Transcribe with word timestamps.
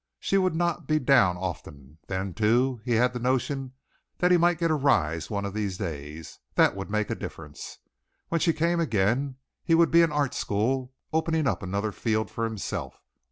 She 0.19 0.39
would 0.39 0.55
not 0.55 0.87
be 0.87 0.97
down 0.97 1.37
often. 1.37 1.99
Then, 2.07 2.33
too, 2.33 2.81
he 2.83 2.93
had 2.93 3.13
the 3.13 3.19
notion 3.19 3.73
that 4.17 4.31
he 4.31 4.35
might 4.37 4.57
get 4.57 4.71
a 4.71 4.73
rise 4.73 5.29
one 5.29 5.45
of 5.45 5.53
these 5.53 5.77
days 5.77 6.39
that 6.55 6.75
would 6.75 6.89
make 6.89 7.11
a 7.11 7.15
difference. 7.15 7.77
When 8.29 8.39
she 8.41 8.51
came 8.51 8.79
again 8.79 9.35
he 9.63 9.75
would 9.75 9.91
be 9.91 10.01
in 10.01 10.11
art 10.11 10.33
school, 10.33 10.91
opening 11.13 11.45
up 11.45 11.61
another 11.61 11.91
field 11.91 12.31
for 12.31 12.45
himself. 12.45 13.03